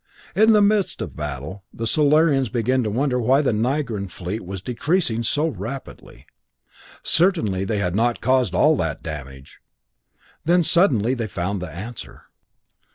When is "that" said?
8.77-9.03